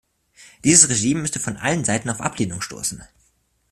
Dieses 0.63 0.89
Regime 0.89 1.21
müsste 1.21 1.39
von 1.39 1.57
allen 1.57 1.85
Seiten 1.85 2.09
auf 2.09 2.21
Ablehnung 2.21 2.59
stoßen. 2.61 3.03